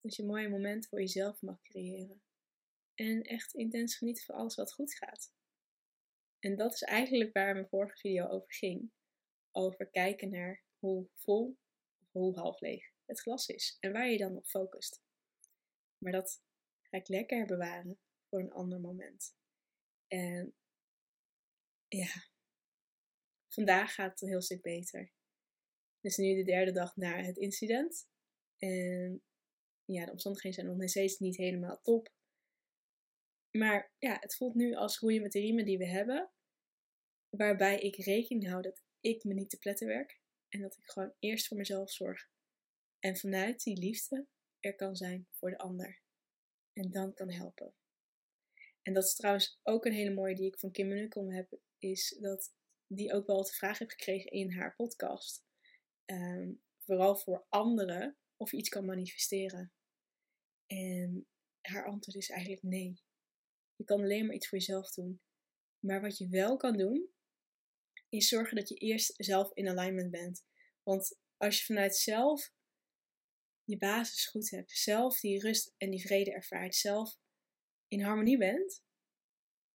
dat 0.00 0.16
je 0.16 0.24
mooie 0.24 0.48
momenten 0.48 0.88
voor 0.90 1.00
jezelf 1.00 1.42
mag 1.42 1.62
creëren. 1.62 2.22
En 2.96 3.22
echt 3.22 3.54
intens 3.54 3.96
genieten 3.96 4.24
van 4.24 4.34
alles 4.34 4.54
wat 4.54 4.72
goed 4.72 4.94
gaat. 4.94 5.32
En 6.38 6.56
dat 6.56 6.72
is 6.72 6.82
eigenlijk 6.82 7.32
waar 7.32 7.54
mijn 7.54 7.68
vorige 7.68 7.96
video 7.96 8.26
over 8.26 8.52
ging. 8.52 8.90
Over 9.50 9.90
kijken 9.90 10.30
naar 10.30 10.62
hoe 10.78 11.08
vol 11.14 11.58
of 12.00 12.12
hoe 12.12 12.38
half 12.38 12.60
leeg 12.60 12.92
het 13.04 13.20
glas 13.20 13.48
is. 13.48 13.76
En 13.80 13.92
waar 13.92 14.10
je 14.10 14.18
dan 14.18 14.36
op 14.36 14.46
focust. 14.46 15.02
Maar 15.98 16.12
dat 16.12 16.42
ga 16.82 16.96
ik 16.96 17.08
lekker 17.08 17.46
bewaren 17.46 17.98
voor 18.28 18.40
een 18.40 18.52
ander 18.52 18.80
moment. 18.80 19.36
En 20.06 20.54
ja, 21.88 22.24
vandaag 23.48 23.94
gaat 23.94 24.10
het 24.10 24.22
een 24.22 24.28
heel 24.28 24.42
stuk 24.42 24.62
beter. 24.62 25.00
Het 26.00 26.12
is 26.12 26.16
nu 26.16 26.34
de 26.34 26.44
derde 26.44 26.72
dag 26.72 26.96
na 26.96 27.22
het 27.22 27.36
incident. 27.36 28.08
En 28.58 29.22
ja, 29.84 30.04
de 30.04 30.10
omstandigheden 30.10 30.64
zijn 30.64 30.76
nog 30.78 30.88
steeds 30.88 31.18
niet 31.18 31.36
helemaal 31.36 31.80
top. 31.82 32.15
Maar 33.58 33.92
ja, 33.98 34.16
het 34.20 34.36
voelt 34.36 34.54
nu 34.54 34.74
als 34.74 34.98
roeien 34.98 35.22
met 35.22 35.32
de 35.32 35.40
riemen 35.40 35.64
die 35.64 35.78
we 35.78 35.86
hebben. 35.86 36.30
Waarbij 37.28 37.78
ik 37.78 37.96
rekening 37.96 38.48
hou 38.48 38.62
dat 38.62 38.82
ik 39.00 39.24
me 39.24 39.34
niet 39.34 39.50
te 39.50 39.58
pletten 39.58 39.86
werk. 39.86 40.20
En 40.48 40.60
dat 40.60 40.76
ik 40.76 40.90
gewoon 40.90 41.14
eerst 41.18 41.46
voor 41.46 41.56
mezelf 41.56 41.90
zorg. 41.90 42.28
En 42.98 43.16
vanuit 43.16 43.62
die 43.62 43.78
liefde 43.78 44.26
er 44.60 44.74
kan 44.74 44.96
zijn 44.96 45.28
voor 45.32 45.50
de 45.50 45.58
ander. 45.58 46.00
En 46.72 46.90
dan 46.90 47.14
kan 47.14 47.30
helpen. 47.30 47.74
En 48.82 48.92
dat 48.92 49.04
is 49.04 49.14
trouwens 49.14 49.60
ook 49.62 49.84
een 49.84 49.92
hele 49.92 50.14
mooie 50.14 50.34
die 50.34 50.46
ik 50.46 50.58
van 50.58 50.70
Kim 50.70 50.88
Munnekom 50.88 51.30
heb. 51.30 51.58
Is 51.78 52.18
dat 52.20 52.54
die 52.86 53.12
ook 53.12 53.26
wel 53.26 53.42
de 53.42 53.52
vraag 53.52 53.78
heeft 53.78 53.92
gekregen 53.92 54.30
in 54.30 54.52
haar 54.52 54.74
podcast. 54.74 55.44
Ehm, 56.04 56.52
vooral 56.78 57.16
voor 57.16 57.46
anderen 57.48 58.16
of 58.36 58.50
je 58.50 58.56
iets 58.56 58.68
kan 58.68 58.84
manifesteren. 58.84 59.72
En 60.66 61.26
haar 61.60 61.86
antwoord 61.86 62.16
is 62.16 62.30
eigenlijk 62.30 62.62
nee. 62.62 63.04
Je 63.76 63.84
kan 63.84 64.00
alleen 64.00 64.26
maar 64.26 64.34
iets 64.34 64.48
voor 64.48 64.58
jezelf 64.58 64.90
doen. 64.90 65.20
Maar 65.78 66.00
wat 66.00 66.18
je 66.18 66.28
wel 66.28 66.56
kan 66.56 66.76
doen, 66.76 67.10
is 68.08 68.28
zorgen 68.28 68.56
dat 68.56 68.68
je 68.68 68.74
eerst 68.74 69.14
zelf 69.16 69.50
in 69.54 69.68
alignment 69.68 70.10
bent. 70.10 70.44
Want 70.82 71.18
als 71.36 71.58
je 71.58 71.64
vanuit 71.64 71.96
zelf 71.96 72.52
je 73.64 73.78
basis 73.78 74.26
goed 74.26 74.50
hebt, 74.50 74.70
zelf 74.70 75.20
die 75.20 75.40
rust 75.40 75.74
en 75.76 75.90
die 75.90 76.00
vrede 76.00 76.32
ervaart, 76.32 76.74
zelf 76.74 77.18
in 77.88 78.00
harmonie 78.00 78.38
bent, 78.38 78.84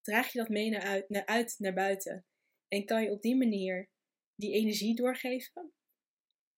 draag 0.02 0.32
je 0.32 0.40
dat 0.40 0.50
mee 0.50 0.70
naar 0.70 0.82
uit, 0.82 1.10
naar 1.10 1.26
uit 1.26 1.56
naar 1.58 1.74
buiten. 1.74 2.26
En 2.68 2.86
kan 2.86 3.04
je 3.04 3.12
op 3.12 3.22
die 3.22 3.36
manier 3.36 3.90
die 4.36 4.54
energie 4.54 4.96
doorgeven. 4.96 5.74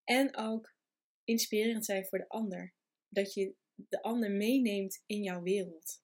En 0.03 0.35
ook 0.35 0.75
inspirerend 1.23 1.85
zijn 1.85 2.05
voor 2.05 2.19
de 2.19 2.27
ander. 2.27 2.73
Dat 3.09 3.33
je 3.33 3.55
de 3.75 4.01
ander 4.01 4.31
meeneemt 4.31 5.03
in 5.05 5.23
jouw 5.23 5.41
wereld. 5.41 6.02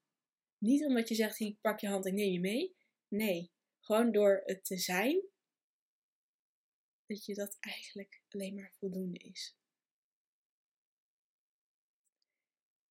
Niet 0.59 0.85
omdat 0.85 1.07
je 1.07 1.15
zegt, 1.15 1.39
ik 1.39 1.61
pak 1.61 1.79
je 1.79 1.87
hand 1.87 2.05
en 2.05 2.13
neem 2.13 2.31
je 2.31 2.39
mee. 2.39 2.75
Nee, 3.07 3.51
gewoon 3.79 4.11
door 4.11 4.41
het 4.45 4.65
te 4.65 4.77
zijn, 4.77 5.29
dat 7.05 7.25
je 7.25 7.35
dat 7.35 7.57
eigenlijk 7.59 8.21
alleen 8.29 8.55
maar 8.55 8.73
voldoende 8.79 9.17
is. 9.17 9.57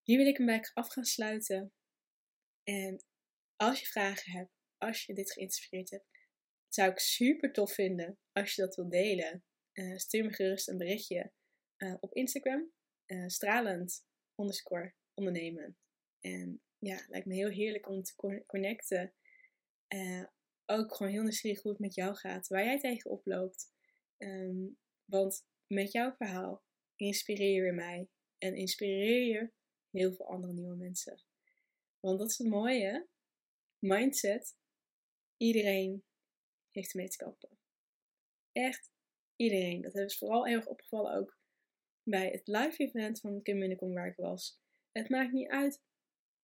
Hier 0.03 0.19
wil 0.19 0.27
ik 0.27 0.37
hem 0.37 0.47
bij 0.47 0.71
af 0.73 0.89
gaan 0.89 1.05
sluiten. 1.05 1.73
En 2.63 3.05
als 3.57 3.81
je 3.81 3.87
vragen 3.87 4.33
hebt, 4.33 4.53
als 4.77 5.07
je 5.07 5.15
dit 5.15 5.33
geïnspireerd 5.33 5.91
hebt, 5.91 6.07
zou 6.69 6.91
ik 6.91 6.99
super 6.99 7.53
tof 7.53 7.73
vinden 7.73 8.19
als 8.33 8.55
je 8.55 8.63
dat 8.63 8.77
wilt 8.77 8.91
delen. 8.91 9.45
Uh, 9.73 9.97
stuur 9.97 10.25
me 10.25 10.33
gerust 10.33 10.69
een 10.69 10.79
berichtje 10.79 11.33
uh, 11.77 11.97
op 12.01 12.15
Instagram. 12.15 12.73
Uh, 13.07 13.27
stralend 13.27 14.07
underscore 14.37 14.95
ondernemen. 15.15 15.79
En 16.21 16.63
ja, 16.79 17.05
lijkt 17.09 17.27
me 17.27 17.35
heel 17.35 17.49
heerlijk 17.49 17.89
om 17.89 18.03
te 18.03 18.43
connecten. 18.47 19.15
ook 20.67 20.95
gewoon 20.95 21.13
heel 21.13 21.23
nieuwsgierig 21.23 21.63
hoe 21.63 21.71
het 21.71 21.81
met 21.81 21.95
jou 21.95 22.15
gaat. 22.15 22.49
Waar 22.49 22.65
jij 22.65 22.79
tegenop 22.79 23.27
loopt. 23.27 23.73
Um, 24.19 24.79
want 25.05 25.47
met 25.67 25.93
jouw 25.93 26.15
verhaal 26.17 26.63
inspireer 26.97 27.67
je 27.67 27.73
mij. 27.73 28.09
En 28.39 28.55
inspireer 28.55 29.27
je 29.27 29.51
heel 29.91 30.13
veel 30.13 30.27
andere 30.27 30.53
nieuwe 30.53 30.77
mensen. 30.77 31.23
Want 32.01 32.19
dat 32.19 32.31
is 32.31 32.39
het 32.39 32.49
mooie. 32.49 33.09
Mindset. 33.79 34.57
Iedereen 35.37 36.05
heeft 36.71 36.91
ermee 36.91 37.09
te 37.09 37.17
kampen. 37.17 37.59
Echt 38.53 38.91
iedereen. 39.37 39.83
Dat 39.83 39.95
is 39.95 40.19
vooral 40.19 40.47
erg 40.47 40.67
opgevallen 40.67 41.15
ook 41.15 41.39
bij 42.03 42.29
het 42.31 42.47
live 42.47 42.77
event 42.77 43.21
van 43.21 43.43
Kim 43.43 43.59
Minnekom 43.59 43.93
waar 43.93 44.07
ik 44.07 44.17
was. 44.17 44.61
Het 44.93 45.09
maakt 45.09 45.33
niet 45.33 45.49
uit 45.49 45.83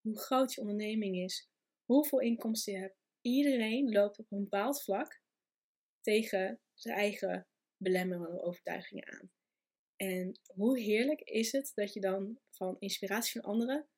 hoe 0.05 0.19
groot 0.19 0.55
je 0.55 0.61
onderneming 0.61 1.17
is, 1.17 1.49
hoeveel 1.85 2.21
inkomsten 2.21 2.73
je 2.73 2.79
hebt. 2.79 2.99
Iedereen 3.21 3.93
loopt 3.93 4.19
op 4.19 4.33
een 4.33 4.43
bepaald 4.43 4.83
vlak 4.83 5.21
tegen 6.01 6.61
zijn 6.75 6.97
eigen 6.97 7.47
belemmerende 7.77 8.43
overtuigingen 8.43 9.07
aan. 9.13 9.31
En 9.97 10.41
hoe 10.55 10.79
heerlijk 10.79 11.21
is 11.21 11.53
het 11.53 11.73
dat 11.75 11.93
je 11.93 12.01
dan 12.01 12.41
van 12.51 12.77
inspiratie 12.79 13.41
van 13.41 13.51
anderen 13.51 13.89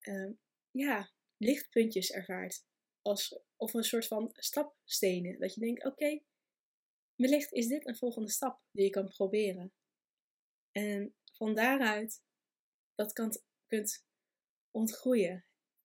uh, 0.00 0.30
ja, 0.70 1.10
lichtpuntjes 1.36 2.10
ervaart. 2.10 2.64
Als, 3.02 3.40
of 3.56 3.74
een 3.74 3.84
soort 3.84 4.06
van 4.06 4.30
stapstenen. 4.32 5.38
Dat 5.40 5.54
je 5.54 5.60
denkt, 5.60 5.84
oké, 5.84 5.88
okay, 5.88 6.24
wellicht 7.14 7.52
is 7.52 7.66
dit 7.66 7.86
een 7.86 7.96
volgende 7.96 8.30
stap 8.30 8.60
die 8.70 8.84
je 8.84 8.90
kan 8.90 9.08
proberen. 9.08 9.72
En 10.72 11.14
van 11.32 11.54
daaruit 11.54 12.22
dat 12.94 13.12
kan, 13.12 13.32
kunt 13.66 14.06
ontgroeien. 14.76 15.44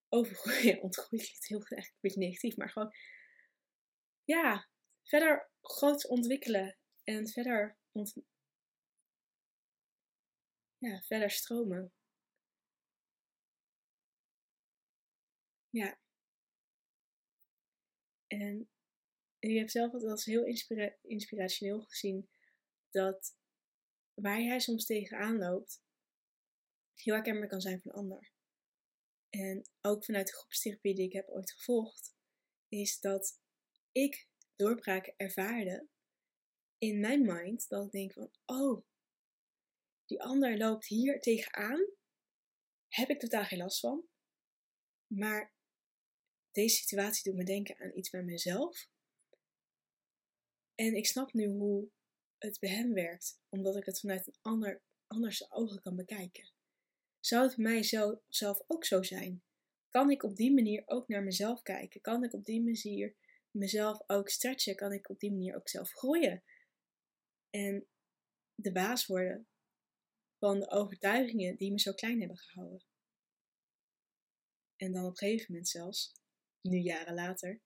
Overgroeien. 0.10 0.81
Ontgroeien 0.86 1.25
klinkt 1.25 1.48
heel 1.48 1.77
echt 1.77 1.89
een 1.89 1.98
beetje 2.00 2.19
negatief. 2.19 2.57
Maar 2.57 2.69
gewoon, 2.69 2.93
ja, 4.24 4.69
verder 5.03 5.50
groot 5.62 6.07
ontwikkelen. 6.07 6.77
En 7.03 7.27
verder, 7.27 7.77
ont, 7.91 8.15
ja, 10.77 11.01
verder 11.01 11.31
stromen. 11.31 11.93
Ja. 15.69 16.00
En 18.27 18.69
je 19.39 19.57
hebt 19.57 19.71
zelf 19.71 19.91
het 19.91 20.03
als 20.03 20.25
heel 20.25 20.45
inspira 20.45 20.95
inspirationeel 21.01 21.81
gezien 21.81 22.29
dat 22.89 23.36
waar 24.13 24.41
jij 24.41 24.60
soms 24.60 24.86
tegenaan 24.86 25.38
loopt, 25.38 25.81
heel 26.93 27.13
herkenbaar 27.13 27.48
kan 27.48 27.62
zijn 27.62 27.81
van 27.81 27.91
ander. 27.91 28.31
En 29.31 29.69
ook 29.81 30.05
vanuit 30.05 30.27
de 30.27 30.33
groepstherapie 30.33 30.95
die 30.95 31.05
ik 31.05 31.13
heb 31.13 31.27
ooit 31.29 31.51
gevolgd, 31.51 32.15
is 32.67 33.00
dat 33.00 33.39
ik 33.91 34.27
doorbraken 34.55 35.13
ervaarde 35.17 35.88
in 36.77 37.00
mijn 37.00 37.21
mind. 37.21 37.67
Dat 37.69 37.85
ik 37.85 37.91
denk 37.91 38.13
van, 38.13 38.31
oh, 38.45 38.85
die 40.05 40.21
ander 40.21 40.57
loopt 40.57 40.88
hier 40.88 41.19
tegenaan. 41.19 41.89
Heb 42.88 43.09
ik 43.09 43.19
totaal 43.19 43.43
geen 43.43 43.59
last 43.59 43.79
van. 43.79 44.07
Maar 45.07 45.53
deze 46.51 46.75
situatie 46.75 47.23
doet 47.23 47.39
me 47.39 47.45
denken 47.45 47.79
aan 47.79 47.97
iets 47.97 48.09
bij 48.09 48.23
mezelf. 48.23 48.89
En 50.75 50.95
ik 50.95 51.07
snap 51.07 51.33
nu 51.33 51.47
hoe 51.47 51.89
het 52.38 52.59
bij 52.59 52.69
hem 52.69 52.93
werkt, 52.93 53.39
omdat 53.50 53.75
ik 53.75 53.85
het 53.85 54.00
vanuit 54.00 54.27
een 54.27 54.38
ander, 54.41 54.81
anders 55.07 55.51
ogen 55.51 55.81
kan 55.81 55.95
bekijken. 55.95 56.51
Zou 57.22 57.48
het 57.48 57.58
mij 57.58 57.84
zelf 58.28 58.62
ook 58.68 58.86
zo 58.86 59.04
zijn? 59.04 59.44
Kan 59.90 60.10
ik 60.10 60.24
op 60.24 60.36
die 60.36 60.54
manier 60.54 60.84
ook 60.86 61.08
naar 61.08 61.24
mezelf 61.24 61.62
kijken? 61.62 62.01
Kan 62.01 62.24
ik 62.24 62.34
op 62.34 62.46
die 62.46 62.63
manier 62.63 63.16
mezelf 63.51 64.04
ook 64.08 64.30
stretchen? 64.30 64.75
Kan 64.75 64.92
ik 64.92 65.10
op 65.10 65.20
die 65.20 65.32
manier 65.32 65.56
ook 65.56 65.70
zelf 65.70 65.92
groeien? 65.92 66.44
En 67.50 67.88
de 68.56 68.72
baas 68.72 69.06
worden 69.06 69.48
van 70.38 70.60
de 70.60 70.70
overtuigingen 70.70 71.58
die 71.58 71.72
me 71.72 71.80
zo 71.80 71.94
klein 71.94 72.20
hebben 72.20 72.38
gehouden. 72.38 72.84
En 74.75 74.92
dan 74.92 75.06
op 75.06 75.12
een 75.12 75.18
gegeven 75.18 75.46
moment 75.50 75.70
zelfs, 75.70 76.12
nu 76.62 76.78
jaren 76.78 77.13
later, 77.13 77.62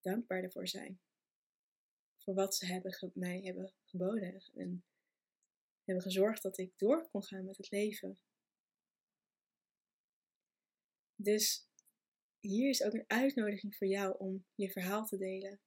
dankbaar 0.00 0.42
ervoor 0.42 0.68
zijn. 0.68 1.00
Voor 2.16 2.34
wat 2.34 2.54
ze 2.54 2.66
hebben 2.66 3.12
mij 3.14 3.40
hebben 3.40 3.74
geboden 3.84 4.42
en 4.54 4.84
hebben 5.84 6.04
gezorgd 6.04 6.42
dat 6.42 6.58
ik 6.58 6.72
door 6.76 7.08
kon 7.08 7.22
gaan 7.22 7.44
met 7.44 7.56
het 7.56 7.70
leven. 7.70 8.18
Dus 11.20 11.68
hier 12.40 12.68
is 12.68 12.82
ook 12.82 12.92
een 12.92 13.04
uitnodiging 13.06 13.76
voor 13.76 13.86
jou 13.86 14.18
om 14.18 14.46
je 14.54 14.70
verhaal 14.70 15.06
te 15.06 15.16
delen. 15.16 15.60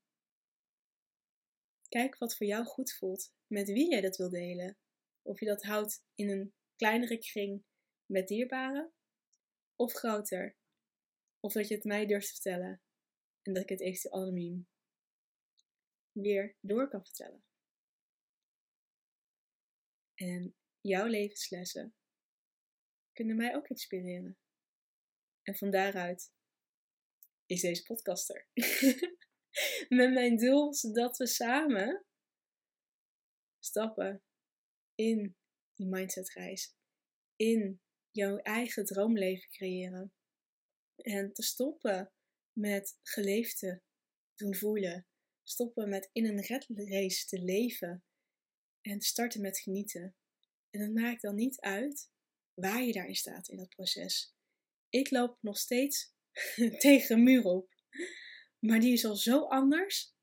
Kijk 1.89 2.17
wat 2.17 2.37
voor 2.37 2.47
jou 2.47 2.65
goed 2.65 2.93
voelt, 2.93 3.33
met 3.47 3.67
wie 3.67 3.89
jij 3.89 4.01
dat 4.01 4.17
wil 4.17 4.29
delen. 4.29 4.77
Of 5.21 5.39
je 5.39 5.45
dat 5.45 5.63
houdt 5.63 6.03
in 6.15 6.29
een 6.29 6.53
kleinere 6.75 7.17
kring 7.17 7.63
met 8.05 8.27
dierbaren, 8.27 8.93
of 9.75 9.93
groter. 9.93 10.55
Of 11.39 11.53
dat 11.53 11.67
je 11.67 11.75
het 11.75 11.83
mij 11.83 12.05
durft 12.05 12.27
te 12.27 12.33
vertellen 12.33 12.81
en 13.41 13.53
dat 13.53 13.63
ik 13.63 13.69
het 13.69 13.81
eventueel 13.81 14.21
anoniem 14.21 14.67
weer 16.11 16.55
door 16.59 16.89
kan 16.89 17.05
vertellen. 17.05 17.43
En 20.15 20.55
jouw 20.81 21.05
levenslessen 21.05 21.95
kunnen 23.11 23.35
mij 23.35 23.55
ook 23.55 23.67
inspireren. 23.67 24.40
En 25.43 25.55
van 25.55 25.71
daaruit 25.71 26.31
is 27.45 27.61
deze 27.61 27.83
podcaster. 27.83 28.47
Met 29.99 30.13
mijn 30.13 30.37
doel 30.37 30.73
dat 30.93 31.17
we 31.17 31.27
samen 31.27 32.05
stappen 33.59 34.23
in 34.95 35.35
die 35.73 35.87
mindsetreis, 35.87 36.75
in 37.35 37.81
jouw 38.11 38.37
eigen 38.37 38.85
droomleven 38.85 39.49
creëren. 39.49 40.13
En 40.95 41.33
te 41.33 41.43
stoppen 41.43 42.11
met 42.53 42.99
geleefde 43.01 43.81
doen 44.35 44.55
voelen. 44.55 45.07
Stoppen 45.43 45.89
met 45.89 46.09
in 46.11 46.25
een 46.25 46.41
red 46.41 46.65
race 46.67 47.25
te 47.25 47.39
leven. 47.39 48.03
En 48.81 49.01
starten 49.01 49.41
met 49.41 49.59
genieten. 49.59 50.15
En 50.69 50.81
het 50.81 50.93
maakt 50.93 51.21
dan 51.21 51.35
niet 51.35 51.59
uit 51.59 52.11
waar 52.53 52.83
je 52.83 52.93
daarin 52.93 53.15
staat 53.15 53.47
in 53.47 53.57
dat 53.57 53.69
proces. 53.69 54.33
Ik 54.91 55.09
loop 55.09 55.37
nog 55.41 55.57
steeds 55.57 56.13
tegen 56.79 57.15
een 57.15 57.23
muur 57.23 57.43
op. 57.43 57.75
Maar 58.59 58.79
die 58.79 58.93
is 58.93 59.05
al 59.05 59.15
zo 59.15 59.47
anders 59.47 60.15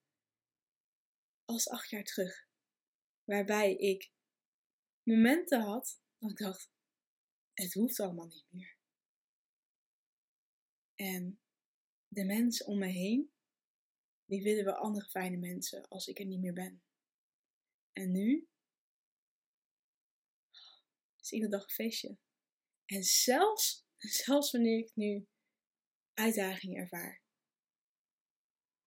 als 1.45 1.69
acht 1.69 1.91
jaar 1.91 2.05
terug. 2.05 2.49
Waarbij 3.25 3.75
ik 3.75 4.11
momenten 5.03 5.61
had 5.61 6.01
dat 6.19 6.31
ik 6.31 6.37
dacht, 6.37 6.71
het 7.53 7.73
hoeft 7.73 8.01
allemaal 8.01 8.27
niet 8.27 8.47
meer. 8.49 8.77
En 10.95 11.41
de 12.09 12.25
mensen 12.25 12.67
om 12.67 12.79
me 12.79 12.87
heen, 12.87 13.33
die 14.25 14.43
willen 14.43 14.65
wel 14.65 14.75
andere 14.75 15.09
fijne 15.09 15.37
mensen 15.37 15.89
als 15.89 16.07
ik 16.07 16.19
er 16.19 16.27
niet 16.27 16.41
meer 16.41 16.53
ben. 16.53 16.83
En 17.93 18.13
nu 18.13 18.49
is 21.21 21.33
iedere 21.33 21.51
dag 21.51 21.63
een 21.63 21.71
feestje. 21.71 22.19
En 22.85 23.03
zelfs, 23.03 23.88
zelfs 24.25 24.50
wanneer 24.50 24.78
ik 24.78 24.90
nu 24.95 25.26
uitdagingen 26.14 26.81
ervaar. 26.81 27.23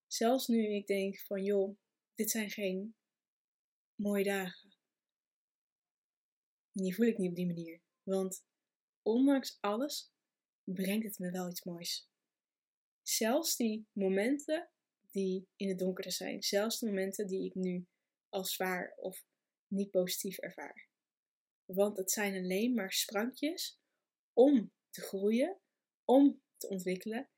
Zelfs 0.08 0.48
nu 0.48 0.76
ik 0.76 0.88
denk 0.88 1.20
van 1.20 1.44
joh, 1.44 1.78
dit 2.16 2.30
zijn 2.32 2.50
geen 2.50 2.96
mooie 3.96 4.24
dagen. 4.24 4.70
En 6.72 6.84
die 6.84 6.96
voel 6.96 7.06
ik 7.06 7.18
niet 7.18 7.30
op 7.30 7.36
die 7.36 7.46
manier. 7.46 7.82
Want 8.04 8.44
ondanks 9.02 9.58
alles 9.60 10.12
brengt 10.64 11.06
het 11.06 11.20
me 11.20 11.32
wel 11.32 11.50
iets 11.50 11.64
moois. 11.64 12.10
Zelfs 13.02 13.56
die 13.56 13.88
momenten 13.92 14.72
die 15.12 15.48
in 15.56 15.70
het 15.70 15.80
donker 15.80 16.12
zijn, 16.12 16.42
zelfs 16.42 16.80
de 16.80 16.86
momenten 16.86 17.28
die 17.28 17.46
ik 17.46 17.56
nu 17.56 17.88
als 18.30 18.54
zwaar 18.54 18.94
of 18.96 19.24
niet 19.68 19.92
positief 19.92 20.38
ervaar. 20.38 20.90
Want 21.66 21.98
het 21.98 22.12
zijn 22.12 22.36
alleen 22.36 22.74
maar 22.74 22.92
sprankjes 22.92 23.80
om 24.34 24.74
te 24.92 25.02
groeien, 25.02 25.60
om 26.06 26.42
te 26.58 26.68
ontwikkelen 26.68 27.30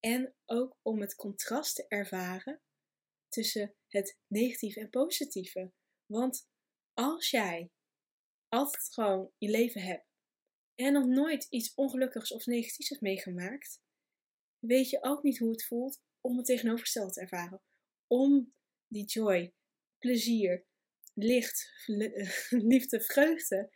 en 0.00 0.34
ook 0.44 0.76
om 0.82 1.00
het 1.00 1.14
contrast 1.14 1.74
te 1.74 1.86
ervaren 1.88 2.62
tussen 3.28 3.74
het 3.86 4.18
negatieve 4.26 4.80
en 4.80 4.90
positieve. 4.90 5.72
Want 6.06 6.48
als 6.94 7.30
jij 7.30 7.70
altijd 8.48 8.92
gewoon 8.92 9.32
je 9.38 9.50
leven 9.50 9.82
hebt 9.82 10.06
en 10.74 10.92
nog 10.92 11.06
nooit 11.06 11.46
iets 11.50 11.74
ongelukkigs 11.74 12.32
of 12.32 12.46
negatiefs 12.46 12.88
hebt 12.88 13.00
meegemaakt, 13.00 13.80
weet 14.58 14.90
je 14.90 15.02
ook 15.02 15.22
niet 15.22 15.38
hoe 15.38 15.50
het 15.50 15.66
voelt 15.66 16.02
om 16.20 16.36
het 16.36 16.46
tegenovergestelde 16.46 17.12
te 17.12 17.20
ervaren. 17.20 17.62
Om 18.06 18.54
die 18.86 19.04
joy, 19.04 19.54
plezier, 19.98 20.66
licht, 21.14 21.72
liefde, 22.72 23.00
vreugde, 23.00 23.72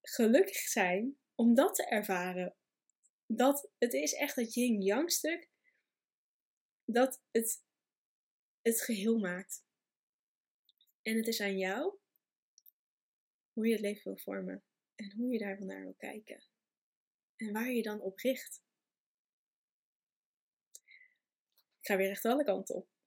gelukkig 0.00 0.56
zijn, 0.56 1.18
om 1.34 1.54
dat 1.54 1.74
te 1.74 1.86
ervaren. 1.86 2.56
Dat 3.26 3.70
het 3.78 3.92
is 3.92 4.12
echt 4.12 4.36
dat 4.36 4.54
yin-yang 4.54 5.10
stuk 5.10 5.50
dat 6.84 7.22
het 7.30 7.64
het 8.62 8.82
geheel 8.82 9.18
maakt. 9.18 9.64
En 11.02 11.16
het 11.16 11.26
is 11.26 11.40
aan 11.40 11.58
jou 11.58 11.98
hoe 13.52 13.66
je 13.66 13.72
het 13.72 13.80
leven 13.80 14.02
wil 14.04 14.18
vormen 14.18 14.64
en 14.94 15.12
hoe 15.16 15.32
je 15.32 15.38
daar 15.38 15.64
naar 15.64 15.82
wil 15.82 15.94
kijken. 15.94 16.44
En 17.36 17.52
waar 17.52 17.70
je 17.70 17.82
dan 17.82 18.00
op 18.00 18.18
richt. 18.18 18.62
Ik 21.78 21.88
ga 21.88 21.96
weer 21.96 22.10
echt 22.10 22.24
alle 22.24 22.44
kanten 22.44 22.74
op. 22.74 22.88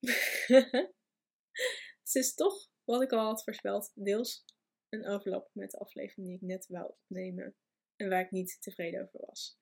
het 2.02 2.14
is 2.14 2.34
toch, 2.34 2.70
wat 2.84 3.02
ik 3.02 3.12
al 3.12 3.26
had 3.26 3.44
voorspeld, 3.44 3.92
deels 3.94 4.44
een 4.88 5.06
overlap 5.06 5.50
met 5.52 5.70
de 5.70 5.78
aflevering 5.78 6.26
die 6.26 6.36
ik 6.36 6.42
net 6.42 6.66
wou 6.66 6.90
opnemen. 6.90 7.56
En 7.96 8.08
waar 8.08 8.24
ik 8.24 8.30
niet 8.30 8.56
tevreden 8.60 9.02
over 9.02 9.26
was. 9.26 9.58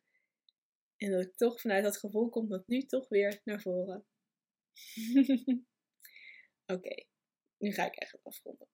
En 0.96 1.10
dat 1.10 1.22
ik 1.22 1.36
toch 1.36 1.60
vanuit 1.60 1.84
dat 1.84 1.98
gevoel 1.98 2.28
komt 2.28 2.50
dat 2.50 2.66
nu 2.66 2.82
toch 2.82 3.08
weer 3.08 3.40
naar 3.44 3.60
voren. 3.60 4.06
Oké, 6.74 7.04
nu 7.58 7.72
ga 7.72 7.86
ik 7.86 7.94
echt 7.94 8.18
afronden. 8.22 8.68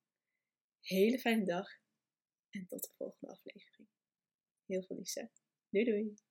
Hele 0.81 1.19
fijne 1.19 1.45
dag 1.45 1.69
en 2.51 2.67
tot 2.67 2.83
de 2.83 2.95
volgende 2.97 3.35
aflevering. 3.35 3.89
Heel 4.67 4.83
veel 4.83 4.97
liefde. 4.97 5.31
Doei 5.69 5.85
doei! 5.85 6.30